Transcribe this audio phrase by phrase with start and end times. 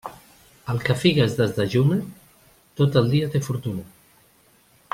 [0.71, 1.99] El que figues desdejuna,
[2.81, 3.85] tot el dia té fortuna.